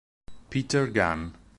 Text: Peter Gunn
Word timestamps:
Peter 0.49 0.87
Gunn 0.89 1.37